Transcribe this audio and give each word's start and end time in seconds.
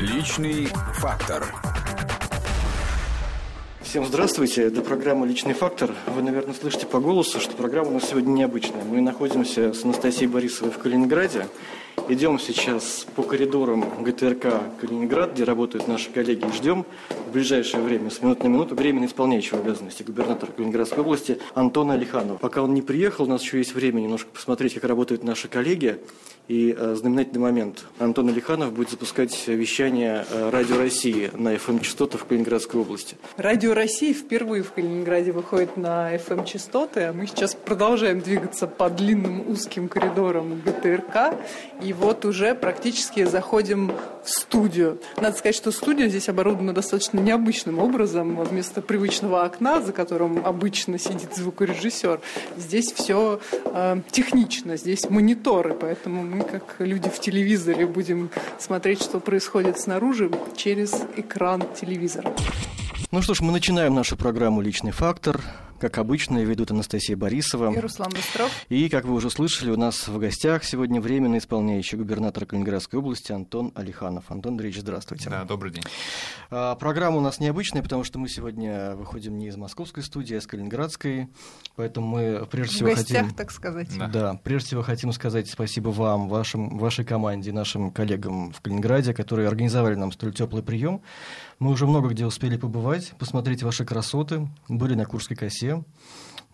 Личный 0.00 0.66
фактор. 0.94 1.44
Всем 3.82 4.06
здравствуйте, 4.06 4.62
это 4.62 4.80
программа 4.80 5.26
«Личный 5.26 5.52
фактор». 5.52 5.90
Вы, 6.06 6.22
наверное, 6.22 6.54
слышите 6.54 6.86
по 6.86 7.00
голосу, 7.00 7.38
что 7.38 7.54
программа 7.54 7.90
у 7.90 7.92
нас 7.92 8.08
сегодня 8.08 8.30
необычная. 8.30 8.82
Мы 8.82 9.02
находимся 9.02 9.74
с 9.74 9.84
Анастасией 9.84 10.26
Борисовой 10.26 10.72
в 10.72 10.78
Калининграде. 10.78 11.48
Идем 12.08 12.38
сейчас 12.38 13.06
по 13.14 13.22
коридорам 13.22 13.84
ГТРК 14.02 14.78
Калининград, 14.80 15.32
где 15.32 15.44
работают 15.44 15.86
наши 15.86 16.10
коллеги, 16.10 16.44
ждем 16.54 16.84
в 17.28 17.32
ближайшее 17.32 17.82
время, 17.82 18.10
с 18.10 18.20
минуты 18.20 18.44
на 18.44 18.48
минуту, 18.48 18.74
временно 18.74 19.04
исполняющего 19.04 19.60
обязанности 19.60 20.02
губернатора 20.02 20.50
Калининградской 20.50 21.00
области 21.00 21.38
Антона 21.54 21.94
Алиханова. 21.94 22.38
Пока 22.38 22.62
он 22.62 22.74
не 22.74 22.82
приехал, 22.82 23.24
у 23.24 23.28
нас 23.28 23.42
еще 23.42 23.58
есть 23.58 23.74
время 23.74 24.00
немножко 24.00 24.28
посмотреть, 24.30 24.74
как 24.74 24.84
работают 24.84 25.22
наши 25.22 25.48
коллеги. 25.48 26.00
И 26.48 26.74
э, 26.76 26.96
знаменательный 26.96 27.38
момент. 27.38 27.84
Антон 28.00 28.28
Алиханов 28.28 28.72
будет 28.72 28.90
запускать 28.90 29.46
вещание 29.46 30.24
э, 30.28 30.50
Радио 30.50 30.78
России 30.78 31.30
на 31.32 31.54
FM-частотах 31.54 32.22
в 32.22 32.24
Калининградской 32.24 32.80
области. 32.80 33.16
Радио 33.36 33.72
России 33.72 34.12
впервые 34.12 34.64
в 34.64 34.72
Калининграде 34.72 35.30
выходит 35.30 35.76
на 35.76 36.12
FM-частоты, 36.16 37.02
а 37.02 37.12
мы 37.12 37.28
сейчас 37.28 37.54
продолжаем 37.54 38.20
двигаться 38.20 38.66
по 38.66 38.90
длинным 38.90 39.48
узким 39.48 39.86
коридорам 39.86 40.60
ГТРК. 40.60 41.36
И 41.82 41.89
вот 41.92 42.24
уже 42.24 42.54
практически 42.54 43.24
заходим 43.24 43.92
в 44.24 44.30
студию. 44.30 44.98
Надо 45.16 45.36
сказать, 45.36 45.54
что 45.54 45.72
студия 45.72 46.08
здесь 46.08 46.28
оборудована 46.28 46.72
достаточно 46.72 47.18
необычным 47.18 47.78
образом. 47.78 48.42
Вместо 48.42 48.82
привычного 48.82 49.44
окна, 49.44 49.80
за 49.80 49.92
которым 49.92 50.44
обычно 50.44 50.98
сидит 50.98 51.34
звукорежиссер, 51.34 52.20
здесь 52.56 52.92
все 52.92 53.40
э, 53.64 54.00
технично, 54.10 54.76
здесь 54.76 55.08
мониторы, 55.08 55.74
поэтому 55.74 56.22
мы, 56.22 56.44
как 56.44 56.76
люди 56.78 57.08
в 57.08 57.20
телевизоре, 57.20 57.86
будем 57.86 58.30
смотреть, 58.58 59.02
что 59.02 59.20
происходит 59.20 59.78
снаружи 59.78 60.30
через 60.56 60.94
экран 61.16 61.62
телевизора. 61.80 62.32
Ну 63.10 63.22
что 63.22 63.34
ж, 63.34 63.40
мы 63.40 63.52
начинаем 63.52 63.94
нашу 63.94 64.16
программу 64.16 64.60
«Личный 64.60 64.92
фактор». 64.92 65.40
Как 65.80 65.96
обычно, 65.96 66.44
ведут 66.44 66.70
Анастасия 66.72 67.16
Борисова. 67.16 67.72
И 67.72 67.78
Руслан 67.78 68.10
Быстров. 68.10 68.50
И, 68.68 68.90
как 68.90 69.06
вы 69.06 69.14
уже 69.14 69.30
слышали, 69.30 69.70
у 69.70 69.78
нас 69.78 70.08
в 70.08 70.18
гостях 70.18 70.62
сегодня 70.62 71.00
временно 71.00 71.38
исполняющий 71.38 71.96
губернатор 71.96 72.44
Калининградской 72.44 72.98
области 72.98 73.32
Антон 73.32 73.72
Алиханов. 73.74 74.30
Антон 74.30 74.52
Андреевич, 74.52 74.82
здравствуйте. 74.82 75.30
Да, 75.30 75.44
добрый 75.44 75.72
день. 75.72 75.82
А, 76.50 76.74
программа 76.74 77.16
у 77.16 77.20
нас 77.22 77.40
необычная, 77.40 77.82
потому 77.82 78.04
что 78.04 78.18
мы 78.18 78.28
сегодня 78.28 78.94
выходим 78.94 79.38
не 79.38 79.46
из 79.46 79.56
московской 79.56 80.02
студии, 80.02 80.34
а 80.34 80.38
из 80.40 80.46
Калининградской. 80.46 81.28
Поэтому 81.76 82.08
мы 82.08 82.46
прежде 82.50 82.74
всего 82.74 82.90
в 82.90 82.96
гостях, 82.96 83.22
хотим... 83.22 83.34
так 83.34 83.50
сказать. 83.50 83.88
Да. 83.96 84.08
да, 84.08 84.40
прежде 84.44 84.66
всего 84.66 84.82
хотим 84.82 85.14
сказать 85.14 85.48
спасибо 85.48 85.88
вам, 85.88 86.28
вашим, 86.28 86.76
вашей 86.76 87.06
команде, 87.06 87.52
нашим 87.52 87.90
коллегам 87.90 88.52
в 88.52 88.60
Калининграде, 88.60 89.14
которые 89.14 89.48
организовали 89.48 89.94
нам 89.94 90.12
столь 90.12 90.34
теплый 90.34 90.62
прием. 90.62 91.00
Мы 91.58 91.70
уже 91.70 91.86
много 91.86 92.08
где 92.08 92.26
успели 92.26 92.56
побывать, 92.56 93.12
посмотреть 93.18 93.62
ваши 93.62 93.84
красоты. 93.84 94.48
Были 94.68 94.94
на 94.94 95.04
Курской 95.04 95.36
косе, 95.36 95.69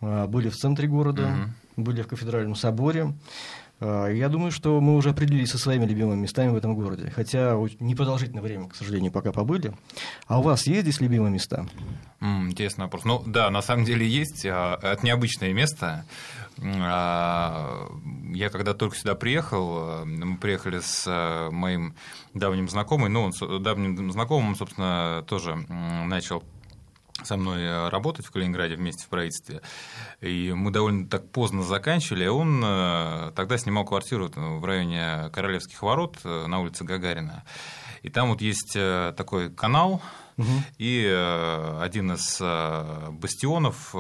а, 0.01 0.27
были 0.27 0.49
в 0.49 0.57
центре 0.57 0.89
города, 0.89 1.53
угу. 1.77 1.85
были 1.85 2.03
в 2.03 2.09
кафедральном 2.09 2.55
соборе. 2.55 3.15
А, 3.79 4.09
я 4.09 4.29
думаю, 4.29 4.51
что 4.51 4.81
мы 4.81 4.97
уже 4.97 5.11
определились 5.11 5.51
со 5.51 5.59
своими 5.59 5.85
любимыми 5.85 6.21
местами 6.21 6.51
в 6.51 6.57
этом 6.57 6.75
городе. 6.75 7.11
Хотя 7.15 7.55
непродолжительное 7.81 8.43
время, 8.43 8.69
к 8.69 8.75
сожалению, 8.75 9.13
пока 9.13 9.33
побыли. 9.33 9.73
А 10.27 10.39
у 10.39 10.43
вас 10.43 10.67
есть 10.67 10.83
здесь 10.83 11.01
любимые 11.01 11.33
места? 11.33 11.67
Интересный 12.21 12.85
вопрос. 12.85 13.05
Ну 13.05 13.23
да, 13.27 13.51
на 13.51 13.63
самом 13.63 13.85
деле 13.85 14.07
есть. 14.07 14.47
А, 14.47 14.79
это 14.83 15.05
необычное 15.05 15.53
место. 15.53 16.05
Я 16.59 18.49
когда 18.51 18.73
только 18.73 18.97
сюда 18.97 19.15
приехал, 19.15 20.07
мы 20.07 20.39
приехали 20.39 20.81
с 20.81 21.51
моим 21.51 21.95
давним 22.33 22.71
знакомым, 22.71 23.13
ну, 23.13 23.25
он 23.25 23.63
давним 23.63 24.11
знакомым, 24.11 24.57
собственно, 24.57 25.23
тоже 25.29 25.55
начал 26.07 26.43
со 27.27 27.37
мной 27.37 27.63
э, 27.63 27.89
работать 27.89 28.27
в 28.27 28.31
Калининграде 28.31 28.77
вместе 28.77 29.05
в 29.05 29.09
правительстве. 29.09 29.61
И 30.21 30.53
мы 30.53 30.71
довольно 30.71 31.09
так 31.09 31.31
поздно 31.31 31.63
заканчивали. 31.63 32.27
Он 32.27 32.63
э, 32.65 33.33
тогда 33.35 33.59
снимал 33.59 33.85
квартиру 33.85 34.31
в 34.35 34.65
районе 34.65 35.31
Королевских 35.33 35.83
ворот 35.83 36.19
э, 36.25 36.47
на 36.47 36.61
улице 36.61 36.85
Гагарина. 36.85 37.45
И 38.03 38.09
там 38.09 38.29
вот 38.29 38.41
есть 38.41 38.75
такой 39.17 39.51
канал, 39.51 40.01
угу. 40.37 40.47
и 40.79 41.07
один 41.81 42.13
из 42.13 42.41
бастионов, 43.13 43.91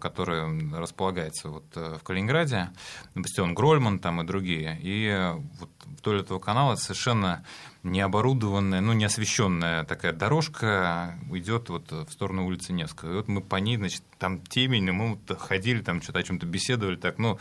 который 0.00 0.72
располагается 0.78 1.48
вот 1.48 1.64
в 1.74 2.00
Калининграде, 2.02 2.70
бастион 3.14 3.54
Грольман 3.54 3.98
там 3.98 4.20
и 4.20 4.24
другие. 4.24 4.78
И 4.80 5.32
вот 5.58 5.70
вдоль 5.84 6.20
этого 6.20 6.38
канала 6.38 6.76
совершенно 6.76 7.44
необорудованная, 7.86 8.80
ну, 8.80 8.92
не 8.92 9.04
освещенная 9.04 9.84
такая 9.84 10.12
дорожка 10.12 11.18
идет 11.30 11.68
вот 11.68 11.90
в 11.90 12.10
сторону 12.10 12.46
улицы 12.46 12.72
Невского. 12.72 13.12
И 13.12 13.14
вот 13.14 13.28
мы 13.28 13.40
по 13.40 13.56
ней, 13.56 13.76
значит, 13.76 14.02
там 14.18 14.40
темень, 14.40 14.90
мы 14.90 15.10
вот 15.14 15.38
ходили, 15.38 15.82
там 15.82 16.02
что-то 16.02 16.18
о 16.18 16.22
чем-то 16.22 16.46
беседовали, 16.46 16.96
так, 16.96 17.18
ну, 17.18 17.38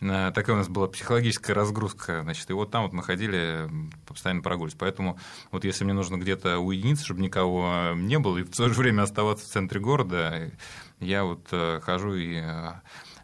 э, 0.00 0.32
такая 0.34 0.54
у 0.54 0.58
нас 0.58 0.68
была 0.68 0.88
психологическая 0.88 1.54
разгрузка, 1.54 2.22
значит, 2.22 2.50
и 2.50 2.52
вот 2.52 2.70
там 2.70 2.82
вот 2.82 2.92
мы 2.92 3.02
ходили, 3.02 3.70
постоянно 4.06 4.42
прогуливались. 4.42 4.76
Поэтому 4.78 5.18
вот 5.50 5.64
если 5.64 5.84
мне 5.84 5.94
нужно 5.94 6.16
где-то 6.16 6.58
уединиться, 6.58 7.04
чтобы 7.04 7.20
никого 7.20 7.85
не 7.94 8.18
было, 8.18 8.38
и 8.38 8.42
в 8.42 8.50
то 8.50 8.68
же 8.68 8.74
время 8.74 9.02
оставаться 9.02 9.46
в 9.46 9.48
центре 9.48 9.80
города, 9.80 10.50
я 11.00 11.24
вот 11.24 11.46
э, 11.52 11.80
хожу 11.82 12.14
и 12.14 12.40
э, 12.42 12.72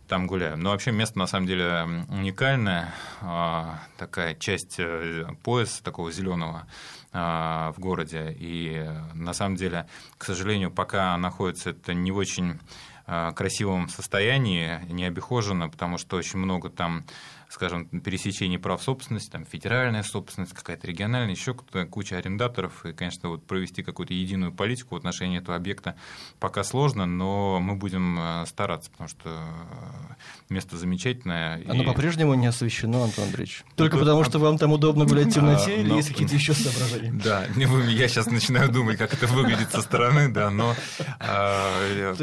там 0.09 0.27
гуляем. 0.27 0.61
Но 0.61 0.71
вообще 0.71 0.93
место 0.93 1.19
на 1.19 1.27
самом 1.27 1.47
деле 1.47 1.87
уникальное, 2.09 2.93
такая 3.97 4.35
часть 4.35 4.77
э, 4.79 5.27
пояса 5.43 5.83
такого 5.83 6.13
зеленого 6.13 6.67
в 7.13 7.75
городе. 7.77 8.35
И 8.39 8.89
на 9.13 9.35
самом 9.35 9.57
деле, 9.57 9.87
к 10.17 10.25
сожалению, 10.25 10.71
пока 10.71 11.15
находится 11.19 11.71
это 11.71 11.93
не 11.93 12.11
в 12.11 12.17
очень 12.17 12.59
красивом 13.05 13.91
состоянии, 13.91 14.81
не 14.89 15.05
обихожено, 15.05 15.69
потому 15.69 15.99
что 15.99 16.17
очень 16.17 16.39
много 16.39 16.71
там 16.71 17.05
скажем, 17.53 17.87
пересечение 17.87 18.59
прав 18.59 18.83
собственности, 18.83 19.31
там 19.31 19.45
федеральная 19.45 20.03
собственность, 20.03 20.55
какая-то 20.55 20.87
региональная, 20.87 21.35
еще 21.35 21.55
куча 21.55 22.17
арендаторов, 22.17 22.87
и, 22.87 22.93
конечно, 22.93 23.29
вот 23.29 23.47
провести 23.47 23.83
какую-то 23.83 24.15
единую 24.15 24.53
политику 24.53 24.95
в 24.95 24.99
отношении 24.99 25.39
этого 25.39 25.57
объекта 25.57 25.97
пока 26.41 26.65
сложно, 26.65 27.05
но 27.05 27.61
мы 27.61 27.77
будем 27.77 28.19
э, 28.19 28.47
стараться, 28.47 28.91
потому 28.91 29.09
что 29.09 29.29
э, 29.29 30.15
место 30.49 30.79
замечательное. 30.79 31.63
Оно 31.69 31.83
и... 31.83 31.87
по-прежнему 31.87 32.33
не 32.35 32.47
освещено, 32.47 33.05
Антон 33.05 33.25
Андреевич? 33.27 33.65
Ну, 33.67 33.73
Только 33.77 33.99
потому, 33.99 34.25
что 34.25 34.39
вам 34.39 34.57
там 34.57 34.73
удобно 34.73 35.05
гулять 35.05 35.27
в 35.27 35.35
темноте, 35.35 35.81
или 35.81 35.93
есть 35.93 36.09
какие-то 36.09 36.35
еще 36.35 36.55
соображения? 36.55 37.13
Да, 37.23 37.47
я 37.55 38.09
сейчас 38.09 38.27
начинаю 38.27 38.71
думать, 38.71 38.99
как 38.99 39.13
это 39.13 39.27
выглядит 39.27 39.71
со 39.71 39.83
стороны, 39.83 40.29
да, 40.29 40.51
но 40.51 40.75
а, 41.21 42.15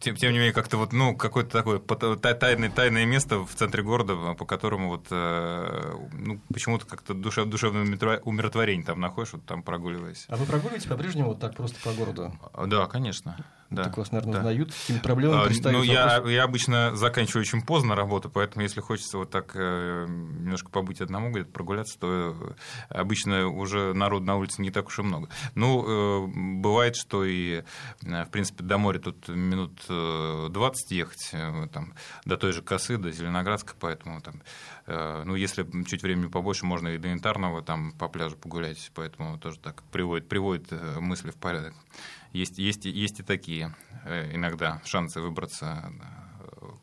тем 0.00 0.32
не 0.32 0.38
менее, 0.38 0.52
как-то 0.52 0.76
вот, 0.76 0.92
ну, 0.92 1.16
какое-то 1.16 1.50
такое 1.50 1.78
тайное 1.78 3.06
место 3.06 3.38
в 3.38 3.54
центре 3.54 3.82
города, 3.82 4.34
по 4.34 4.44
которому 4.56 4.88
вот, 4.88 5.06
э, 5.10 5.94
ну, 6.12 6.40
почему-то 6.52 6.86
как-то 6.86 7.14
душев, 7.14 7.48
душевное 7.48 7.82
умиротворение 8.24 8.84
там 8.84 9.00
находишь, 9.00 9.34
вот 9.34 9.44
там 9.44 9.62
прогуливаясь. 9.62 10.24
А 10.28 10.36
вы 10.36 10.46
прогуливаете 10.46 10.88
по-прежнему 10.88 11.28
вот 11.28 11.40
так 11.40 11.54
просто 11.54 11.78
по 11.82 11.92
городу? 11.92 12.32
Да, 12.66 12.86
конечно. 12.86 13.36
Да, 13.70 13.84
так 13.84 13.96
вас, 13.96 14.12
наверное, 14.12 14.34
да. 14.34 14.38
узнают, 14.40 14.72
какими 14.72 14.98
проблемами 14.98 15.66
а, 15.66 15.72
Ну, 15.72 15.82
я, 15.82 16.22
я 16.26 16.44
обычно 16.44 16.94
заканчиваю 16.94 17.42
очень 17.42 17.62
поздно 17.62 17.94
работу, 17.94 18.30
поэтому 18.30 18.62
если 18.62 18.80
хочется 18.80 19.18
вот 19.18 19.30
так 19.30 19.52
э, 19.54 20.06
немножко 20.08 20.70
побыть 20.70 21.00
одному, 21.00 21.30
где-то 21.30 21.50
прогуляться, 21.50 21.98
то 21.98 22.54
обычно 22.88 23.48
уже 23.48 23.92
народ 23.94 24.22
на 24.22 24.36
улице 24.36 24.62
не 24.62 24.70
так 24.70 24.86
уж 24.86 24.98
и 24.98 25.02
много. 25.02 25.28
Ну, 25.54 25.84
э, 25.84 26.26
бывает, 26.60 26.96
что 26.96 27.24
и, 27.24 27.62
в 28.02 28.28
принципе, 28.30 28.62
до 28.62 28.78
моря 28.78 28.98
тут 28.98 29.28
минут 29.28 29.84
20 29.88 30.90
ехать, 30.92 31.34
там, 31.72 31.94
до 32.24 32.36
той 32.36 32.52
же 32.52 32.62
Косы, 32.62 32.98
до 32.98 33.10
Зеленоградска, 33.10 33.74
поэтому 33.78 34.20
там 34.20 34.42
Э, 34.86 35.22
ну, 35.24 35.34
если 35.34 35.66
чуть 35.84 36.02
времени 36.02 36.28
побольше, 36.28 36.64
можно 36.64 36.88
и 36.88 36.98
до 36.98 37.08
Янтарного 37.08 37.62
там 37.62 37.92
по 37.92 38.08
пляжу 38.08 38.36
погулять, 38.36 38.90
поэтому 38.94 39.38
тоже 39.38 39.58
так 39.58 39.82
приводит, 39.84 40.28
приводит 40.28 40.68
э, 40.70 41.00
мысли 41.00 41.30
в 41.30 41.36
порядок. 41.36 41.74
Есть, 42.36 42.58
есть, 42.58 42.84
есть 42.84 43.20
и 43.20 43.22
такие 43.22 43.74
э, 44.04 44.34
иногда 44.34 44.82
шансы 44.84 45.22
выбраться 45.22 45.90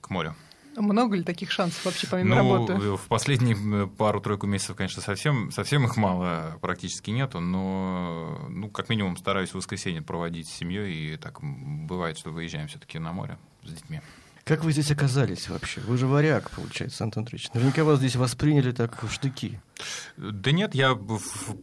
к 0.01 0.09
морю. 0.09 0.35
Много 0.75 1.15
ли 1.15 1.23
таких 1.23 1.51
шансов 1.51 1.85
вообще 1.85 2.07
помимо 2.07 2.29
ну, 2.29 2.35
работы? 2.35 2.73
В 2.97 3.07
последние 3.07 3.87
пару-тройку 3.87 4.47
месяцев, 4.47 4.75
конечно, 4.75 5.03
совсем, 5.03 5.51
совсем 5.51 5.85
их 5.85 5.95
мало, 5.95 6.57
практически 6.61 7.11
нету, 7.11 7.39
но 7.39 8.47
ну, 8.49 8.67
как 8.69 8.89
минимум 8.89 9.15
стараюсь 9.15 9.51
в 9.51 9.55
воскресенье 9.55 10.01
проводить 10.01 10.47
с 10.47 10.53
семьей, 10.53 11.13
и 11.13 11.17
так 11.17 11.39
бывает, 11.41 12.17
что 12.17 12.31
выезжаем 12.31 12.67
все-таки 12.67 12.97
на 12.97 13.13
море 13.13 13.37
с 13.61 13.69
детьми. 13.69 14.01
Как 14.43 14.65
вы 14.65 14.73
здесь 14.73 14.91
оказались 14.91 15.47
вообще? 15.47 15.79
Вы 15.81 15.97
же 15.97 16.05
варяг, 16.05 16.51
получается, 16.51 17.05
Антон 17.05 17.21
Андреевич. 17.21 17.49
Наверняка 17.53 17.85
вас 17.85 17.99
здесь 17.99 18.17
восприняли 18.17 18.71
так 18.71 19.01
в 19.01 19.09
штыки. 19.09 19.61
Да 20.17 20.51
нет, 20.51 20.75
я 20.75 20.97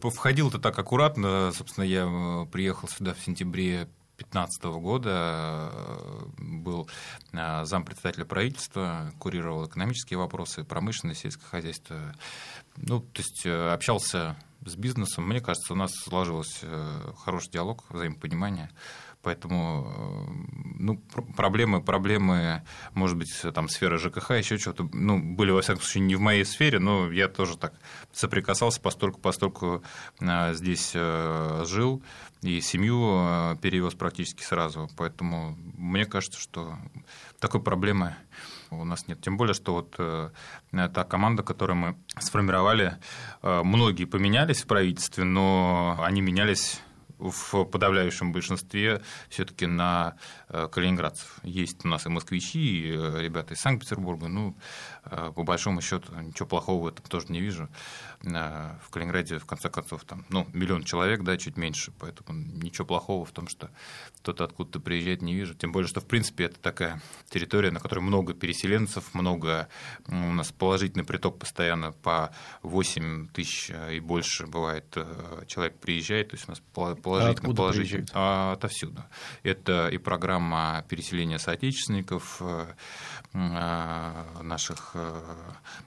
входил-то 0.01 0.57
так 0.57 0.79
аккуратно. 0.79 1.51
Собственно, 1.51 1.85
я 1.85 2.07
э, 2.07 2.45
приехал 2.51 2.87
сюда 2.87 3.13
в 3.13 3.19
сентябре 3.19 3.87
2015 4.17 4.63
года, 4.81 5.69
э, 5.71 6.23
был 6.39 6.89
э, 7.33 7.65
зампредседателя 7.65 8.25
правительства, 8.25 9.11
курировал 9.19 9.67
экономические 9.67 10.17
вопросы, 10.17 10.63
промышленность, 10.63 11.21
сельское 11.21 11.45
хозяйство. 11.45 12.15
Ну, 12.77 13.01
то 13.01 13.21
есть 13.21 13.45
общался 13.45 14.35
с 14.65 14.75
бизнесом. 14.75 15.27
Мне 15.27 15.39
кажется, 15.39 15.73
у 15.73 15.75
нас 15.75 15.91
сложился 15.93 16.67
хороший 17.23 17.51
диалог, 17.51 17.83
взаимопонимание. 17.89 18.71
Поэтому 19.23 19.87
э, 19.95 20.61
ну, 20.79 20.97
проблемы, 21.35 21.81
проблемы, 21.81 22.63
может 22.93 23.17
быть, 23.17 23.31
там 23.53 23.69
сфера 23.69 23.97
ЖКХ, 23.97 24.31
еще 24.31 24.57
что-то, 24.57 24.89
ну, 24.93 25.19
были, 25.19 25.51
во 25.51 25.61
всяком 25.61 25.81
случае, 25.81 26.03
не 26.05 26.15
в 26.15 26.21
моей 26.21 26.43
сфере, 26.43 26.79
но 26.79 27.11
я 27.11 27.27
тоже 27.27 27.57
так 27.57 27.73
соприкасался, 28.11 28.81
постольку, 28.81 29.19
постольку 29.19 29.83
э, 30.19 30.53
здесь 30.55 30.91
э, 30.95 31.63
жил 31.67 32.01
и 32.41 32.59
семью 32.61 33.55
перевез 33.61 33.93
практически 33.93 34.41
сразу. 34.41 34.89
Поэтому 34.97 35.55
мне 35.77 36.05
кажется, 36.05 36.39
что 36.39 36.75
такой 37.39 37.61
проблемы 37.61 38.15
у 38.71 38.83
нас 38.83 39.07
нет. 39.07 39.21
Тем 39.21 39.37
более, 39.37 39.53
что 39.53 39.73
вот 39.73 39.91
та 40.71 41.03
команда, 41.03 41.43
которую 41.43 41.77
мы 41.77 41.95
сформировали, 42.17 42.97
многие 43.43 44.05
поменялись 44.05 44.63
в 44.63 44.65
правительстве, 44.65 45.23
но 45.23 45.99
они 46.01 46.21
менялись 46.21 46.81
в 47.21 47.65
подавляющем 47.65 48.31
большинстве 48.31 49.01
все-таки 49.29 49.67
на 49.67 50.15
э, 50.49 50.67
калининградцев. 50.71 51.39
Есть 51.43 51.85
у 51.85 51.87
нас 51.87 52.05
и 52.05 52.09
москвичи, 52.09 52.59
и 52.59 52.91
э, 52.91 53.21
ребята 53.21 53.53
из 53.53 53.59
Санкт-Петербурга. 53.59 54.27
Ну, 54.27 54.57
э, 55.05 55.31
по 55.35 55.43
большому 55.43 55.81
счету, 55.81 56.13
ничего 56.15 56.47
плохого 56.47 56.83
в 56.83 56.87
этом 56.87 57.05
тоже 57.05 57.27
не 57.29 57.39
вижу. 57.39 57.69
В 58.23 58.89
Калининграде, 58.91 59.39
в 59.39 59.45
конце 59.45 59.69
концов, 59.69 60.03
там, 60.03 60.25
ну, 60.29 60.47
миллион 60.53 60.83
человек, 60.83 61.23
да, 61.23 61.37
чуть 61.37 61.57
меньше, 61.57 61.91
поэтому 61.97 62.37
ничего 62.37 62.85
плохого 62.85 63.25
в 63.25 63.31
том, 63.31 63.47
что 63.47 63.71
кто-то 64.17 64.43
откуда-то 64.43 64.79
приезжает, 64.79 65.23
не 65.23 65.33
вижу. 65.33 65.55
Тем 65.55 65.71
более, 65.71 65.87
что, 65.87 66.01
в 66.01 66.05
принципе, 66.05 66.45
это 66.45 66.59
такая 66.59 67.01
территория, 67.29 67.71
на 67.71 67.79
которой 67.79 68.01
много 68.01 68.35
переселенцев, 68.35 69.15
много 69.15 69.69
у 70.07 70.13
нас 70.13 70.51
положительный 70.51 71.03
приток 71.03 71.39
постоянно 71.39 71.93
по 71.93 72.31
8 72.61 73.29
тысяч 73.29 73.71
и 73.91 73.99
больше 73.99 74.45
бывает 74.45 74.95
человек 75.47 75.79
приезжает, 75.79 76.29
то 76.29 76.35
есть 76.35 76.47
у 76.47 76.51
нас 76.51 76.61
положительно, 77.11 77.51
а 77.51 77.55
положительно 77.55 78.05
а, 78.13 78.51
отовсюду. 78.53 79.03
Это 79.43 79.89
и 79.89 79.97
программа 79.97 80.85
переселения 80.87 81.37
соотечественников 81.37 82.37
э, 82.41 82.73
э, 83.33 84.41
наших 84.41 84.91
э, 84.93 85.21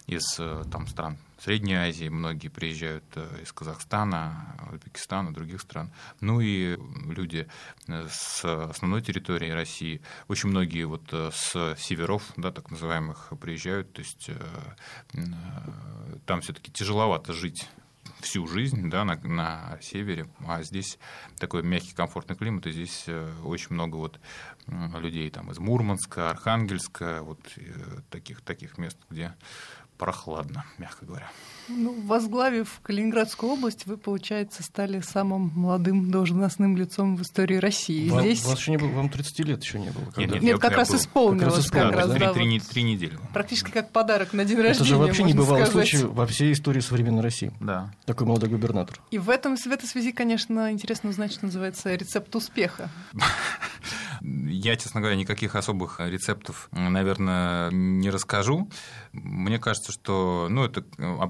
из 0.06 0.40
там, 0.70 0.86
стран 0.86 1.18
Средней 1.38 1.74
Азии, 1.74 2.08
многие 2.08 2.48
приезжают 2.48 3.04
из 3.42 3.52
Казахстана, 3.52 4.56
Узбекистана, 4.72 5.34
других 5.34 5.60
стран. 5.60 5.90
Ну 6.20 6.40
и 6.40 6.78
люди 7.06 7.46
с 7.86 8.44
основной 8.44 9.02
территории 9.02 9.50
России, 9.50 10.00
очень 10.28 10.48
многие 10.48 10.84
вот 10.84 11.12
с 11.12 11.76
северов, 11.78 12.22
да, 12.38 12.50
так 12.50 12.70
называемых, 12.70 13.32
приезжают, 13.38 13.92
то 13.92 14.00
есть 14.00 14.30
там 16.24 16.40
все-таки 16.40 16.72
тяжеловато 16.72 17.34
жить 17.34 17.68
всю 18.24 18.46
жизнь 18.46 18.90
да, 18.90 19.04
на, 19.04 19.16
на 19.22 19.78
севере, 19.80 20.26
а 20.46 20.62
здесь 20.62 20.98
такой 21.38 21.62
мягкий, 21.62 21.94
комфортный 21.94 22.36
климат, 22.36 22.66
и 22.66 22.72
здесь 22.72 23.04
э, 23.06 23.30
очень 23.44 23.74
много 23.74 23.96
вот 23.96 24.18
людей 24.66 25.30
там 25.30 25.50
из 25.50 25.58
Мурманска, 25.58 26.30
Архангельска, 26.30 27.22
вот 27.22 27.40
э, 27.56 28.00
таких, 28.10 28.40
таких 28.40 28.78
мест, 28.78 28.98
где 29.10 29.34
прохладно, 29.98 30.64
мягко 30.78 31.06
говоря. 31.06 31.30
Ну, 31.68 31.98
возглавив 32.02 32.80
Калининградскую 32.82 33.52
область, 33.52 33.86
вы, 33.86 33.96
получается, 33.96 34.62
стали 34.62 35.00
самым 35.00 35.50
молодым 35.54 36.10
должностным 36.10 36.76
лицом 36.76 37.16
в 37.16 37.22
истории 37.22 37.56
России. 37.56 38.10
Вам, 38.10 38.20
Здесь... 38.20 38.44
вас 38.44 38.58
еще 38.58 38.72
не 38.72 38.76
было, 38.76 38.88
вам 38.88 39.08
30 39.08 39.38
лет 39.40 39.62
еще 39.62 39.78
не 39.78 39.90
было. 39.90 40.04
Нет, 40.16 40.32
нет, 40.32 40.42
нет 40.42 40.58
как 40.58 40.76
раз 40.76 40.90
был. 40.90 40.96
исполнилось. 40.96 41.70
Как 41.70 41.84
раз, 41.84 41.92
как 41.92 41.96
раз, 41.96 42.08
да, 42.08 42.32
три, 42.32 42.58
вот, 42.58 42.68
три 42.68 42.82
недели. 42.82 43.18
Практически 43.32 43.70
как 43.70 43.90
подарок 43.92 44.34
на 44.34 44.44
день 44.44 44.58
рождения. 44.58 44.74
Это 44.74 44.84
же 44.84 44.96
вообще 44.96 45.22
не 45.22 45.32
бывало 45.32 45.64
случая 45.64 46.06
во 46.06 46.26
всей 46.26 46.52
истории 46.52 46.80
современной 46.80 47.22
России. 47.22 47.50
Да. 47.60 47.90
Такой 48.04 48.26
молодой 48.26 48.50
губернатор. 48.50 49.00
И 49.10 49.18
в, 49.18 49.30
этом, 49.30 49.56
в 49.56 49.66
этой 49.66 49.86
связи, 49.86 50.12
конечно, 50.12 50.70
интересно 50.70 51.10
узнать, 51.10 51.32
что 51.32 51.46
называется 51.46 51.94
рецепт 51.94 52.34
успеха. 52.36 52.90
Я, 54.54 54.76
честно 54.76 55.00
говоря, 55.00 55.16
никаких 55.16 55.56
особых 55.56 55.98
рецептов, 55.98 56.68
наверное, 56.70 57.70
не 57.72 58.08
расскажу. 58.08 58.70
Мне 59.12 59.58
кажется, 59.58 59.90
что 59.90 60.46
ну, 60.48 60.64
это 60.64 60.84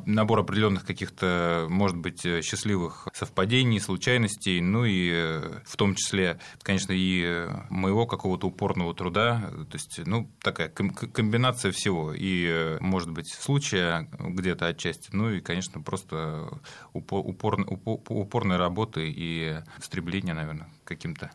набор 0.04 0.40
определенных 0.40 0.84
каких-то, 0.84 1.66
может 1.70 1.96
быть, 1.96 2.20
счастливых 2.20 3.08
совпадений, 3.14 3.80
случайностей, 3.80 4.60
ну 4.60 4.84
и 4.84 5.10
э, 5.10 5.60
в 5.64 5.76
том 5.76 5.94
числе, 5.94 6.38
конечно, 6.62 6.92
и 6.94 7.48
моего 7.70 8.06
какого-то 8.06 8.48
упорного 8.48 8.94
труда. 8.94 9.50
То 9.70 9.76
есть, 9.76 10.00
ну, 10.04 10.30
такая 10.40 10.68
комбинация 10.68 11.72
всего. 11.72 12.12
И, 12.14 12.76
может 12.80 13.10
быть, 13.10 13.32
случая 13.32 14.06
где-то 14.18 14.66
отчасти, 14.66 15.08
ну 15.12 15.30
и, 15.30 15.40
конечно, 15.40 15.80
просто 15.80 16.60
упор, 16.92 17.64
упорной 17.70 18.58
работы 18.58 19.10
и 19.10 19.60
стремления, 19.80 20.34
наверное, 20.34 20.68
к 20.84 20.88
каким-то 20.88 21.30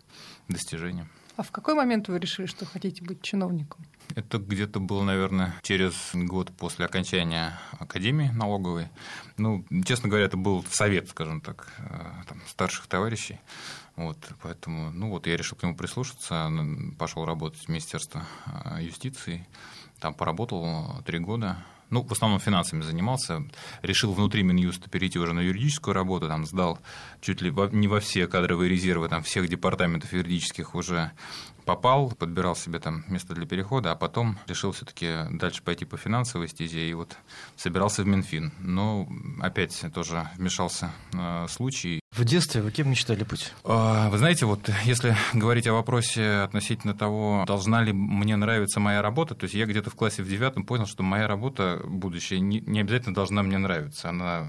достижениям. 0.48 1.10
А 1.40 1.42
в 1.42 1.52
какой 1.52 1.74
момент 1.74 2.10
вы 2.10 2.20
решили, 2.20 2.48
что 2.48 2.66
хотите 2.66 3.02
быть 3.02 3.22
чиновником? 3.22 3.86
Это 4.14 4.40
где-то 4.40 4.82
было, 4.82 5.04
наверное, 5.04 5.56
через 5.62 6.10
год 6.14 6.52
после 6.52 6.86
окончания 6.86 7.58
Академии 7.80 8.28
налоговой. 8.28 8.90
Ну, 9.38 9.64
честно 9.86 10.10
говоря, 10.10 10.26
это 10.26 10.36
был 10.36 10.66
совет, 10.70 11.08
скажем 11.08 11.40
так, 11.40 11.72
э, 11.78 11.84
там, 12.28 12.42
старших 12.46 12.88
товарищей. 12.88 13.40
Вот, 13.96 14.18
поэтому, 14.42 14.92
ну 14.92 15.12
вот, 15.12 15.28
я 15.28 15.38
решил 15.38 15.58
к 15.58 15.64
нему 15.64 15.78
прислушаться, 15.78 16.52
пошел 16.98 17.24
работать 17.24 17.62
в 17.62 17.70
Министерство 17.70 18.26
э, 18.46 18.84
юстиции, 18.84 19.48
там 20.02 20.14
поработал 20.14 21.02
три 21.06 21.20
года, 21.20 21.56
ну, 21.90 22.04
в 22.04 22.12
основном 22.12 22.40
финансами 22.40 22.82
занимался, 22.82 23.44
решил 23.82 24.14
внутри 24.14 24.44
Минюста 24.44 24.90
перейти 24.90 25.20
уже 25.20 25.34
на 25.34 25.40
юридическую 25.40 25.94
работу, 25.94 26.28
там 26.28 26.46
сдал 26.46 26.80
чуть 27.22 27.42
ли 27.42 27.54
не 27.72 27.88
во 27.88 28.00
все 28.00 28.28
кадровые 28.28 28.70
резервы 28.70 29.10
там, 29.10 29.24
всех 29.24 29.48
департаментов 29.48 30.14
юридических 30.14 30.76
уже 30.76 31.12
попал, 31.70 32.10
подбирал 32.18 32.56
себе 32.56 32.80
там 32.80 33.04
место 33.10 33.36
для 33.36 33.46
перехода, 33.46 33.92
а 33.92 33.96
потом 33.96 34.40
решил 34.48 34.72
все-таки 34.72 35.28
дальше 35.30 35.62
пойти 35.62 35.86
по 35.86 35.98
финансовой 35.98 36.48
стезе 36.48 36.90
и 36.90 36.94
вот 36.96 37.16
собирался 37.56 38.02
в 38.02 38.08
Минфин. 38.08 38.52
Но 38.58 39.08
опять 39.40 39.86
тоже 39.94 40.28
вмешался 40.36 40.92
э, 41.14 41.46
случай. 41.48 42.00
В 42.12 42.26
детстве 42.26 42.64
вы 42.64 42.72
кем 42.72 42.90
мечтали 42.90 43.24
быть? 43.24 43.54
А, 43.64 44.10
вы 44.10 44.18
знаете, 44.18 44.48
вот 44.48 44.68
если 44.84 45.16
говорить 45.34 45.68
о 45.68 45.74
вопросе 45.74 46.40
относительно 46.40 46.96
того, 46.96 47.44
должна 47.46 47.84
ли 47.84 47.94
мне 47.94 48.36
нравиться 48.36 48.80
моя 48.80 49.04
работа, 49.04 49.36
то 49.36 49.44
есть 49.44 49.54
я 49.54 49.68
где-то 49.68 49.92
в 49.92 49.96
классе 49.96 50.24
в 50.24 50.28
девятом 50.28 50.66
понял, 50.66 50.88
что 50.88 51.04
моя 51.04 51.28
работа 51.28 51.80
будущее 51.86 52.40
не, 52.40 52.62
не 52.62 52.80
обязательно 52.80 53.14
должна 53.14 53.44
мне 53.44 53.60
нравиться. 53.60 54.10
Она, 54.10 54.48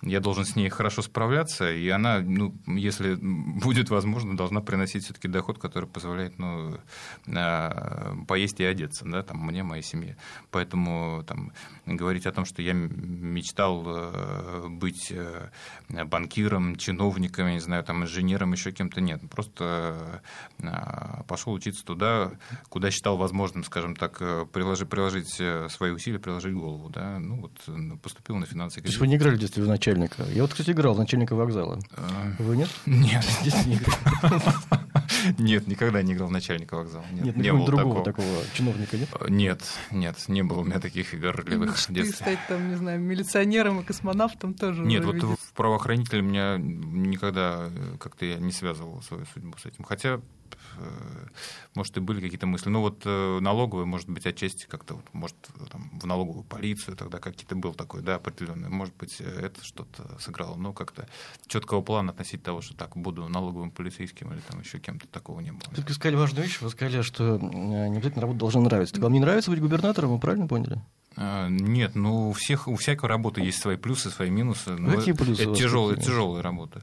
я 0.00 0.20
должен 0.20 0.46
с 0.46 0.56
ней 0.56 0.70
хорошо 0.70 1.02
справляться, 1.02 1.70
и 1.70 1.86
она, 1.90 2.20
ну, 2.20 2.54
если 2.66 3.14
будет 3.16 3.90
возможно, 3.90 4.34
должна 4.34 4.62
приносить 4.62 5.04
все-таки 5.04 5.28
доход, 5.28 5.58
который 5.58 5.88
позволяет 5.88 6.38
ну, 6.38 6.45
а, 7.34 8.14
поесть 8.26 8.60
и 8.60 8.64
одеться, 8.64 9.04
да, 9.04 9.22
там, 9.22 9.38
мне, 9.38 9.62
моей 9.62 9.82
семье. 9.82 10.16
Поэтому 10.50 11.24
там, 11.26 11.52
говорить 11.86 12.26
о 12.26 12.32
том, 12.32 12.44
что 12.44 12.62
я 12.62 12.72
мечтал 12.72 13.84
э, 13.86 14.68
быть 14.68 15.10
э, 15.10 15.48
банкиром, 15.88 16.76
чиновником, 16.76 17.46
я 17.46 17.54
не 17.54 17.60
знаю, 17.60 17.84
там, 17.84 18.02
инженером, 18.02 18.52
еще 18.52 18.72
кем-то, 18.72 19.00
нет. 19.00 19.20
Просто 19.30 20.22
э, 20.58 21.22
пошел 21.28 21.52
учиться 21.52 21.84
туда, 21.84 22.32
куда 22.68 22.90
считал 22.90 23.16
возможным, 23.16 23.64
скажем 23.64 23.96
так, 23.96 24.18
приложить, 24.50 24.88
приложить 24.88 25.40
свои 25.70 25.90
усилия, 25.90 26.18
приложить 26.18 26.54
голову. 26.54 26.88
Да? 26.88 27.18
Ну, 27.18 27.40
вот, 27.40 28.00
поступил 28.00 28.36
на 28.36 28.46
финансовый 28.46 28.82
То 28.82 28.88
есть 28.88 28.98
вы 28.98 29.08
не 29.08 29.16
играли 29.16 29.36
в 29.36 29.38
детстве 29.38 29.62
в 29.62 29.68
начальника? 29.68 30.24
Я 30.32 30.42
вот, 30.42 30.52
кстати, 30.52 30.70
играл 30.70 30.94
в 30.94 30.98
начальника 30.98 31.34
вокзала. 31.34 31.78
Вы 32.38 32.56
нет? 32.56 32.70
Нет. 32.86 33.24
Здесь 33.40 33.66
не 33.66 33.76
играл. 33.76 33.96
Нет, 35.38 35.66
никогда 35.66 36.02
не 36.02 36.14
играл 36.14 36.28
в 36.28 36.32
начальника 36.32 36.76
вокзала. 36.76 37.04
Нет, 37.12 37.24
нет 37.24 37.36
не 37.36 37.52
было 37.52 37.66
другого 37.66 38.04
такого. 38.04 38.26
такого 38.28 38.54
чиновника, 38.54 38.96
нет? 38.96 39.08
Нет, 39.28 39.62
нет, 39.90 40.16
не 40.28 40.42
было 40.42 40.60
у 40.60 40.64
меня 40.64 40.80
таких 40.80 41.14
игр 41.14 41.34
ролевых 41.34 41.76
в 41.76 41.92
детстве. 41.92 42.14
стать 42.14 42.38
там, 42.48 42.68
не 42.68 42.76
знаю, 42.76 43.00
милиционером 43.00 43.80
и 43.80 43.84
космонавтом 43.84 44.54
тоже. 44.54 44.82
Нет, 44.82 45.04
вот 45.04 45.22
в 45.22 45.52
правоохранителе 45.54 46.22
меня 46.22 46.56
никогда 46.58 47.70
как-то 47.98 48.24
я 48.24 48.36
не 48.36 48.52
связывал 48.52 49.02
свою 49.02 49.26
судьбу 49.26 49.56
с 49.58 49.66
этим. 49.66 49.84
Хотя 49.84 50.20
Э, 50.78 51.26
может, 51.74 51.96
и 51.96 52.00
были 52.00 52.20
какие-то 52.20 52.46
мысли. 52.46 52.68
Ну, 52.68 52.80
вот 52.80 53.02
э, 53.04 53.38
налоговые, 53.40 53.86
может 53.86 54.08
быть, 54.08 54.26
отчасти 54.26 54.66
как-то, 54.66 54.94
вот, 54.94 55.04
может, 55.12 55.36
там, 55.70 55.90
в 55.98 56.06
налоговую 56.06 56.44
полицию 56.44 56.96
тогда 56.96 57.18
какие-то 57.18 57.54
был 57.56 57.74
такой, 57.74 58.02
да, 58.02 58.16
определенный. 58.16 58.68
Может 58.68 58.94
быть, 58.96 59.20
это 59.20 59.64
что-то 59.64 60.18
сыграло, 60.18 60.56
но 60.56 60.72
как-то 60.72 61.08
четкого 61.46 61.82
плана 61.82 62.12
относительно 62.12 62.44
того, 62.44 62.60
что 62.60 62.74
так, 62.74 62.96
буду 62.96 63.28
налоговым 63.28 63.70
полицейским 63.70 64.32
или 64.32 64.40
там 64.40 64.60
еще 64.60 64.78
кем-то 64.78 65.06
такого 65.16 65.40
не 65.40 65.50
было. 65.50 65.60
Вы 65.74 65.94
сказали 65.94 66.16
важную 66.16 66.46
вещь, 66.46 66.60
вы 66.60 66.70
сказали, 66.70 67.02
что 67.02 67.38
не 67.38 67.96
обязательно 67.96 68.22
работа 68.22 68.38
должна 68.40 68.60
нравиться. 68.60 68.94
Так 68.94 69.02
вам 69.02 69.12
не 69.12 69.20
нравится 69.20 69.50
быть 69.50 69.60
губернатором, 69.60 70.12
вы 70.12 70.18
правильно 70.18 70.46
поняли? 70.46 70.80
А, 71.16 71.48
Нет, 71.48 71.94
ну 71.94 72.28
у 72.28 72.32
всех 72.32 72.68
у 72.68 72.76
всякой 72.76 73.06
работы 73.06 73.40
есть 73.40 73.60
свои 73.60 73.76
плюсы, 73.76 74.10
свои 74.10 74.28
минусы. 74.30 74.70
Ну, 74.76 74.94
Какие 74.96 75.14
плюсы 75.14 75.46
у 75.46 75.52
Это 75.52 75.54
тяжелая, 75.60 75.94
какие? 75.94 76.10
тяжелая 76.10 76.42
работа. 76.42 76.82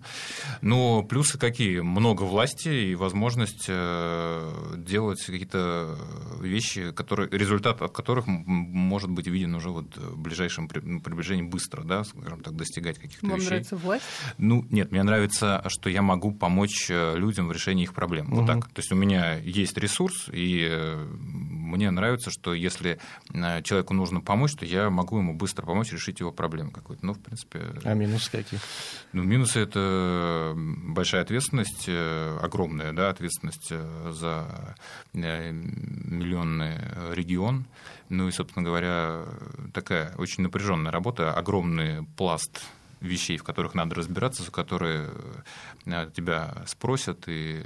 Но 0.62 1.04
плюсы 1.04 1.38
какие? 1.38 1.80
Много 1.82 2.24
власти 2.24 2.70
и 2.70 2.96
возможность 2.96 3.66
э, 3.68 4.74
делать 4.78 5.24
какие-то 5.24 5.98
вещи, 6.42 6.92
которые, 6.92 7.30
результат 7.30 7.82
от 7.82 7.92
которых 7.92 8.26
может 8.28 9.10
быть 9.12 9.28
виден 9.28 9.54
уже 9.56 9.70
вот 9.70 9.96
в 9.98 10.18
ближайшем 10.20 10.70
ну, 10.82 11.00
приближении 11.00 11.44
быстро, 11.44 11.84
да, 11.84 12.04
скажем 12.04 12.42
так, 12.42 12.56
достигать 12.56 12.98
каких-то 12.98 13.26
Вам 13.28 13.36
вещей. 13.38 13.50
нравится 13.50 13.76
власть? 13.78 14.04
Ну, 14.38 14.66
нет, 14.72 14.92
мне 14.92 15.04
нравится, 15.04 15.64
что 15.68 15.90
я 15.90 16.02
могу 16.02 16.32
помочь 16.32 16.88
э, 16.90 17.16
людям 17.18 17.48
в 17.48 17.52
решении 17.52 17.84
их 17.84 17.94
проблем. 17.94 18.28
Вот 18.32 18.44
Мгм. 18.44 18.48
так. 18.62 18.66
То 18.74 18.80
есть 18.80 18.92
у 18.92 18.96
меня 18.96 19.36
есть 19.36 19.78
ресурс, 19.78 20.28
и 20.32 20.68
э, 20.68 21.06
мне 21.20 21.92
нравится, 21.92 22.32
что 22.32 22.54
если 22.54 23.00
человеку 23.64 23.94
нужно 23.94 24.23
помочь, 24.24 24.54
то 24.56 24.66
я 24.66 24.90
могу 24.90 25.18
ему 25.20 25.34
быстро 25.34 25.66
помочь 25.66 25.92
решить 25.92 26.20
его 26.20 26.32
проблему 26.32 26.72
какую-то. 26.72 27.06
Ну, 27.06 27.14
в 27.14 27.20
принципе, 27.20 27.62
А 27.84 27.94
минусы 27.94 28.32
какие? 28.32 28.60
ну, 29.12 29.24
минусы 29.24 29.60
это 29.60 30.54
большая 30.56 31.22
ответственность, 31.22 31.86
э, 31.88 32.38
огромная 32.42 32.94
да, 32.94 33.10
ответственность 33.10 33.68
э, 33.72 34.12
за 34.14 34.76
э, 35.14 35.52
миллионный 35.52 36.78
регион. 37.14 37.66
Ну 38.10 38.28
и, 38.28 38.32
собственно 38.32 38.66
говоря, 38.66 39.24
такая 39.74 40.14
очень 40.18 40.44
напряженная 40.44 40.92
работа, 40.92 41.34
огромный 41.34 42.04
пласт 42.18 42.64
вещей, 43.02 43.38
в 43.38 43.44
которых 43.44 43.76
надо 43.76 43.96
разбираться, 43.96 44.44
за 44.44 44.52
которые 44.52 45.10
тебя 45.86 46.64
спросят 46.68 47.24
и 47.28 47.64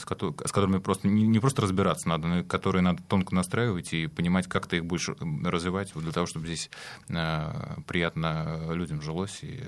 с, 0.00 0.04
кото- 0.04 0.34
с 0.46 0.52
которыми 0.52 0.78
просто 0.78 1.08
не, 1.08 1.26
не 1.26 1.38
просто 1.38 1.62
разбираться 1.62 2.08
надо, 2.08 2.28
но 2.28 2.44
которые 2.44 2.82
надо 2.82 3.02
тонко 3.02 3.34
настраивать 3.34 3.92
и 3.92 4.06
понимать, 4.06 4.46
как 4.48 4.66
ты 4.66 4.76
их 4.78 4.84
будешь 4.84 5.08
м, 5.08 5.46
развивать, 5.46 5.92
для 5.94 6.12
того, 6.12 6.26
чтобы 6.26 6.46
здесь 6.46 6.70
э, 7.08 7.76
приятно 7.86 8.72
людям 8.72 9.00
жилось 9.02 9.40
и 9.42 9.62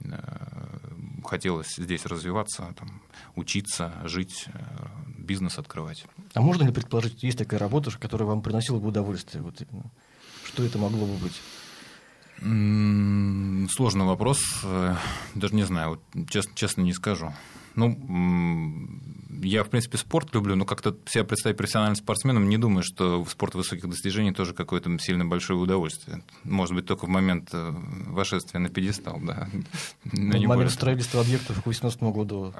э, 0.00 0.10
хотелось 1.24 1.76
здесь 1.76 2.06
развиваться, 2.06 2.74
там, 2.78 3.00
учиться, 3.34 3.92
жить, 4.04 4.46
э, 4.48 4.60
бизнес 5.18 5.58
открывать. 5.58 6.06
А 6.34 6.40
можно 6.40 6.64
ли 6.64 6.72
предположить, 6.72 7.22
есть 7.22 7.38
такая 7.38 7.58
работа, 7.60 7.90
которая 7.98 8.28
вам 8.28 8.42
приносила 8.42 8.78
бы 8.78 8.88
удовольствие? 8.88 9.42
Вот 9.42 9.60
именно? 9.60 9.90
Что 10.44 10.64
это 10.64 10.78
могло 10.78 11.06
бы 11.06 11.16
быть? 11.16 11.40
Сложный 12.38 14.04
вопрос, 14.04 14.38
э, 14.62 14.94
даже 15.34 15.54
не 15.54 15.64
знаю, 15.64 16.00
честно, 16.28 16.52
честно 16.54 16.82
не 16.82 16.92
скажу. 16.92 17.32
Ну, 17.74 17.94
я, 19.46 19.64
в 19.64 19.70
принципе, 19.70 19.98
спорт 19.98 20.34
люблю, 20.34 20.56
но 20.56 20.64
как-то 20.64 20.96
себя 21.06 21.24
представить 21.24 21.56
профессиональным 21.56 21.96
спортсменом, 21.96 22.48
не 22.48 22.58
думаю, 22.58 22.82
что 22.82 23.22
в 23.22 23.30
спорт 23.30 23.54
высоких 23.54 23.88
достижений 23.88 24.32
тоже 24.32 24.54
какое-то 24.54 24.96
сильно 24.98 25.24
большое 25.24 25.58
удовольствие. 25.58 26.22
Может 26.44 26.74
быть, 26.74 26.86
только 26.86 27.06
в 27.06 27.08
момент 27.08 27.50
э, 27.52 27.72
вошествия 28.06 28.60
на 28.60 28.68
пьедестал, 28.68 29.18
да. 29.20 29.48
Но 30.04 30.32
В 30.36 30.38
не 30.38 30.46
момент 30.46 30.70
строительства 30.70 31.20
объектов 31.20 31.62
к 31.62 31.66
18 31.66 32.02
году 32.02 32.54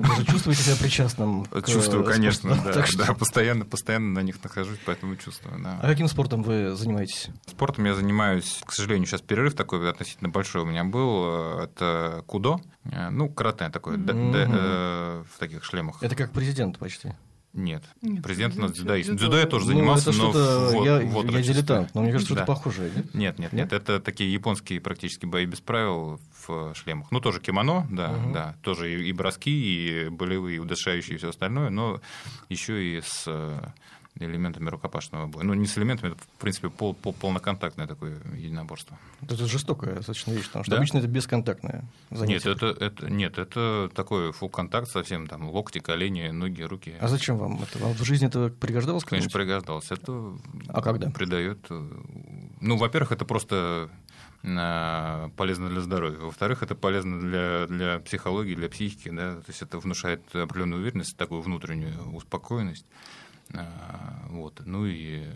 вы 0.00 0.14
же 0.16 0.24
чувствуете 0.26 0.62
себя 0.62 0.76
причастным? 0.76 1.44
к, 1.44 1.66
Чувствую, 1.66 2.04
э, 2.04 2.12
конечно, 2.12 2.50
да, 2.64 2.72
Так 2.72 2.86
что- 2.86 3.06
да, 3.06 3.14
постоянно, 3.14 3.64
постоянно 3.64 4.12
на 4.12 4.20
них 4.20 4.42
нахожусь, 4.42 4.78
поэтому 4.84 5.16
чувствую, 5.16 5.62
да. 5.62 5.78
А 5.82 5.86
каким 5.88 6.08
спортом 6.08 6.42
вы 6.42 6.74
занимаетесь? 6.74 7.28
Спортом 7.46 7.84
я 7.84 7.94
занимаюсь, 7.94 8.60
к 8.64 8.72
сожалению, 8.72 9.06
сейчас 9.06 9.20
перерыв 9.22 9.54
такой 9.54 9.88
относительно 9.88 10.28
большой 10.30 10.62
у 10.62 10.66
меня 10.66 10.84
был. 10.84 11.58
Это 11.62 12.22
кудо, 12.26 12.60
э, 12.84 13.10
ну, 13.10 13.28
карате 13.28 13.68
такое, 13.70 13.96
э, 13.98 15.24
в 15.28 15.38
таких 15.38 15.64
шлемах. 15.64 16.02
Это 16.02 16.14
как 16.16 16.27
президент 16.32 16.78
почти. 16.78 17.12
Нет, 17.54 17.82
Нет, 18.02 18.22
президент 18.22 18.56
у 18.56 18.60
нас 18.60 18.70
президент 18.72 18.88
дзюдоист. 18.88 19.08
дзюдо. 19.08 19.18
Дзюдо 19.24 19.38
я 19.38 19.46
тоже 19.46 19.64
Ну, 19.64 19.72
занимался, 19.72 20.10
это 20.10 20.18
но 20.18 20.30
в, 20.30 20.84
я, 20.84 20.98
в 20.98 21.30
я 21.32 21.42
дилетант, 21.42 21.94
но 21.94 22.02
мне 22.02 22.12
кажется, 22.12 22.34
Да. 22.34 22.42
что-то 22.42 22.54
похожее. 22.54 22.92
нет? 22.94 23.14
Нет, 23.14 23.38
нет, 23.38 23.52
нет, 23.54 23.72
это 23.72 24.00
такие 24.00 24.30
японские 24.32 24.80
практически 24.82 25.24
бои 25.24 25.46
без 25.46 25.60
правил 25.60 26.20
в 26.46 26.74
шлемах. 26.74 27.10
Ну, 27.10 27.20
тоже 27.20 27.40
кимоно, 27.40 27.86
да, 27.90 28.10
Мгм. 28.12 28.32
да, 28.34 28.56
тоже 28.62 28.92
и, 28.94 29.08
и 29.08 29.12
броски, 29.12 29.50
и 29.50 30.08
болевые, 30.10 30.56
и 30.56 30.58
удушающие, 30.58 31.14
и 31.14 31.18
все 31.18 31.30
остальное, 31.30 31.70
но 31.70 32.00
еще 32.50 32.84
и 32.84 33.00
с 33.00 33.24
э, 33.26 33.58
элементами 34.24 34.68
рукопашного 34.68 35.26
боя. 35.26 35.44
Ну, 35.44 35.54
не 35.54 35.66
с 35.66 35.76
элементами, 35.78 36.12
это, 36.12 36.20
в 36.20 36.40
принципе, 36.40 36.68
пол, 36.70 36.94
пол- 36.94 37.12
полноконтактное 37.12 37.86
такое 37.86 38.18
единоборство. 38.36 38.98
Это 39.22 39.46
жестокая 39.46 39.94
достаточно 39.96 40.32
вещь, 40.32 40.46
потому 40.46 40.64
что 40.64 40.72
Да? 40.72 40.76
обычно 40.78 40.98
это 40.98 41.06
бесконтактное 41.08 41.84
Нет, 42.10 42.18
занятие. 42.18 42.52
это, 42.52 42.66
это, 42.66 43.10
нет, 43.10 43.38
это 43.38 43.90
такой 43.94 44.32
фул 44.32 44.48
контакт 44.48 44.88
совсем, 44.90 45.26
там, 45.26 45.48
локти, 45.50 45.78
колени, 45.80 46.28
ноги, 46.28 46.62
руки. 46.62 46.94
А 47.00 47.08
зачем 47.08 47.38
вам 47.38 47.62
это? 47.62 47.78
Вам 47.78 47.92
в 47.94 48.04
жизни 48.04 48.26
это 48.28 48.48
пригождалось? 48.48 49.04
Конечно, 49.04 49.30
пригождалось. 49.30 49.90
Это 49.90 50.36
А 50.68 50.82
когда? 50.82 51.10
придает... 51.10 51.58
э, 51.70 51.88
Ну, 52.60 52.76
во-первых, 52.76 53.12
это 53.12 53.24
просто 53.24 53.90
э, 54.42 55.28
полезно 55.36 55.68
для 55.68 55.80
здоровья. 55.80 56.18
Во-вторых, 56.18 56.62
это 56.62 56.74
полезно 56.74 57.20
для, 57.20 57.66
для 57.66 57.98
психологии, 58.00 58.54
для 58.54 58.68
психики. 58.68 59.08
Да? 59.10 59.36
То 59.36 59.44
есть 59.48 59.62
это 59.62 59.78
внушает 59.78 60.22
определенную 60.34 60.80
уверенность, 60.80 61.16
такую 61.16 61.40
внутреннюю 61.42 62.12
успокоенность. 62.14 62.86
А, 63.54 64.26
Вот. 64.28 64.62
Ну 64.64 64.86
и 64.86 65.26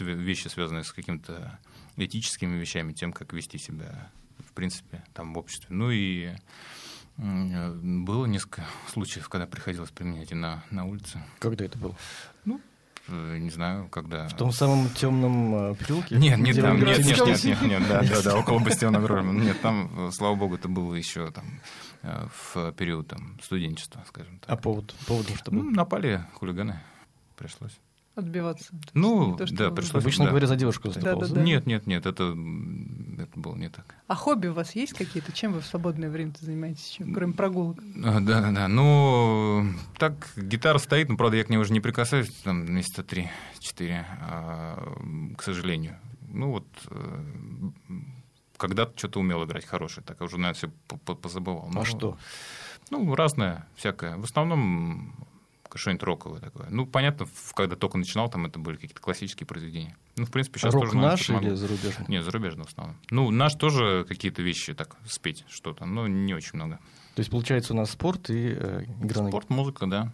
вещи, 0.00 0.48
связанные 0.48 0.84
с 0.84 0.92
какими-то 0.92 1.58
этическими 1.96 2.58
вещами, 2.58 2.92
тем, 2.92 3.12
как 3.12 3.32
вести 3.32 3.58
себя, 3.58 4.10
в 4.38 4.52
принципе, 4.52 5.04
там 5.14 5.34
в 5.34 5.38
обществе. 5.38 5.68
Ну 5.70 5.90
и 5.90 6.34
м, 7.18 8.04
было 8.04 8.26
несколько 8.26 8.64
случаев, 8.88 9.28
когда 9.28 9.46
приходилось 9.46 9.90
применять 9.90 10.32
и 10.32 10.34
на, 10.34 10.64
на 10.70 10.84
улице. 10.84 11.22
Когда 11.38 11.64
это 11.64 11.78
было? 11.78 11.96
Э, 12.46 12.52
Не 13.08 13.50
знаю, 13.50 13.88
когда... 13.88 14.26
В 14.28 14.36
том 14.36 14.50
самом 14.50 14.88
темном 14.90 15.72
э, 15.72 15.74
переулке? 15.76 16.16
Нет, 16.16 16.38
не 16.38 16.50
где 16.50 16.62
там, 16.62 16.76
нет, 16.76 16.98
нет, 16.98 17.24
нет, 17.24 17.44
нет, 17.44 17.62
нет, 17.62 17.82
да, 17.88 18.02
да, 18.02 18.22
да, 18.22 18.36
около 18.36 18.58
бастиона 18.58 18.98
Грольмана. 19.00 19.40
Нет, 19.42 19.60
там, 19.60 20.08
э, 20.08 20.10
слава 20.12 20.34
богу, 20.34 20.56
это 20.56 20.68
было 20.68 20.92
еще 20.94 21.30
там 21.30 21.44
э, 22.02 22.26
в 22.54 22.72
период 22.72 23.06
там 23.06 23.38
студенчества, 23.42 24.02
скажем 24.08 24.40
А 24.46 24.46
так. 24.54 24.62
повод? 24.62 24.94
Поводом 25.06 25.36
что 25.36 25.54
Ну, 25.54 25.62
был? 25.62 25.70
напали 25.70 26.24
хулиганы, 26.34 26.80
пришлось. 27.36 27.78
Отбиваться. 28.16 28.74
Ну, 28.94 29.36
то, 29.36 29.44
да, 29.54 29.70
пришлось. 29.70 30.02
Обычно 30.02 30.24
да. 30.24 30.30
говоря, 30.30 30.46
за 30.46 30.56
девушку 30.56 30.88
Да, 30.88 30.94
заступался. 30.94 31.34
да, 31.34 31.40
да. 31.40 31.46
Нет, 31.46 31.66
нет, 31.66 31.86
нет, 31.86 32.06
это, 32.06 32.34
это 33.36 33.40
было 33.40 33.54
не 33.54 33.68
так. 33.68 33.94
А 34.08 34.14
хобби 34.14 34.48
у 34.48 34.54
вас 34.54 34.74
есть 34.74 34.94
какие-то? 34.94 35.32
Чем 35.32 35.52
вы 35.52 35.60
в 35.60 35.66
свободное 35.66 36.08
время 36.08 36.32
занимаетесь, 36.40 36.90
еще, 36.90 37.04
кроме 37.12 37.34
прогулок? 37.34 37.78
Да, 37.94 38.20
да, 38.20 38.50
да. 38.50 38.68
Ну, 38.68 39.66
так, 39.98 40.32
гитара 40.36 40.78
стоит, 40.78 41.08
но, 41.08 41.16
правда, 41.16 41.36
я 41.36 41.44
к 41.44 41.50
ней 41.50 41.58
уже 41.58 41.72
не 41.72 41.80
прикасаюсь, 41.80 42.30
там, 42.42 42.64
месяца 42.72 43.02
три-четыре, 43.02 44.06
а, 44.20 45.34
к 45.36 45.42
сожалению. 45.42 45.98
Ну, 46.28 46.50
вот, 46.50 46.66
э, 46.90 47.22
когда-то 48.56 48.98
что-то 48.98 49.20
умел 49.20 49.44
играть 49.44 49.64
хорошее, 49.64 50.04
так 50.04 50.18
я 50.20 50.26
уже, 50.26 50.38
наверное, 50.38 50.54
все 50.54 50.70
позабывал. 51.04 51.68
А 51.68 51.72
Ну, 51.72 51.84
что? 51.84 52.18
Ну, 52.90 53.14
разное 53.14 53.66
всякое. 53.74 54.16
В 54.16 54.24
основном 54.24 55.14
что-нибудь 55.74 56.02
роковое 56.02 56.40
такое. 56.40 56.66
Ну, 56.70 56.86
понятно, 56.86 57.26
когда 57.54 57.76
только 57.76 57.98
начинал, 57.98 58.28
там 58.28 58.46
это 58.46 58.58
были 58.58 58.76
какие-то 58.76 59.00
классические 59.00 59.46
произведения. 59.46 59.96
Ну, 60.16 60.26
в 60.26 60.30
принципе, 60.30 60.58
сейчас 60.58 60.74
Рок 60.74 60.84
тоже 60.84 60.96
наш 60.96 61.28
или 61.28 61.54
зарубежный? 61.54 62.06
Нет, 62.08 62.24
зарубежный 62.24 62.64
в 62.64 62.68
основном. 62.68 62.96
Ну, 63.10 63.30
наш 63.30 63.54
тоже 63.54 64.04
какие-то 64.08 64.42
вещи 64.42 64.74
так 64.74 64.96
спеть 65.06 65.44
что-то, 65.48 65.84
но 65.84 66.06
не 66.08 66.34
очень 66.34 66.52
много. 66.54 66.78
То 67.14 67.20
есть, 67.20 67.30
получается, 67.30 67.72
у 67.72 67.76
нас 67.76 67.90
спорт 67.90 68.30
и 68.30 68.54
э, 68.56 68.84
игра 69.02 69.22
на 69.22 69.28
Спорт, 69.28 69.50
музыка, 69.50 69.86
да. 69.86 70.12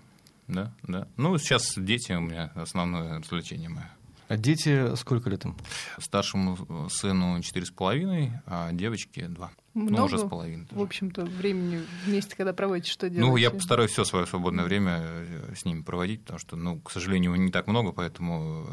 Да, 0.49 0.73
да. 0.83 1.09
Ну, 1.17 1.37
сейчас 1.39 1.75
дети 1.77 2.13
у 2.13 2.21
меня 2.21 2.53
основное 2.55 3.19
развлечение 3.19 3.69
мое. 3.69 3.91
А 4.33 4.37
дети 4.39 4.97
сколько 4.97 5.29
лет 5.29 5.45
им? 5.45 5.59
Старшему 5.99 6.89
сыну 6.89 7.39
четыре 7.43 7.67
с 7.67 7.71
половиной, 7.71 8.33
а 8.47 8.73
девочке 8.73 9.29
два. 9.29 9.51
Ну, 9.75 9.91
Много, 9.91 10.05
уже 10.05 10.19
с 10.21 10.23
половиной. 10.27 10.65
в 10.65 10.69
тоже. 10.71 10.83
общем-то, 10.83 11.25
времени 11.27 11.83
вместе, 12.07 12.35
когда 12.35 12.55
проводите, 12.55 12.91
что 12.91 13.11
делаете? 13.11 13.31
Ну, 13.31 13.37
я 13.37 13.51
постараюсь 13.51 13.91
все 13.91 14.05
свое 14.05 14.25
свободное 14.25 14.65
время 14.65 15.01
э, 15.03 15.53
с 15.55 15.67
ними 15.67 15.83
проводить, 15.83 16.23
потому 16.23 16.39
что, 16.39 16.57
ну, 16.57 16.81
к 16.81 16.91
сожалению, 16.91 17.35
не 17.35 17.51
так 17.53 17.67
много, 17.67 17.93
поэтому 17.93 18.67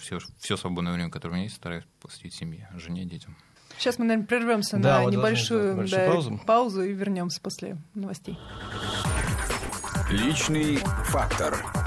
все, 0.00 0.18
все 0.38 0.56
свободное 0.56 0.94
время, 0.94 1.10
которое 1.10 1.32
у 1.32 1.34
меня 1.34 1.44
есть, 1.44 1.56
стараюсь 1.56 1.84
посвятить 2.00 2.32
семье, 2.34 2.70
жене, 2.76 3.04
детям. 3.04 3.36
Сейчас 3.76 3.98
мы, 3.98 4.06
наверное, 4.06 4.26
прервемся 4.26 4.78
Да, 4.78 4.96
на 5.00 5.02
вот 5.04 5.12
небольшую 5.12 5.86
да, 5.88 6.06
паузу. 6.06 6.40
паузу 6.46 6.82
и 6.84 6.94
вернемся 6.94 7.38
после 7.42 7.76
новостей. 7.94 8.38
Личный 10.10 10.76
фактор. 11.04 11.85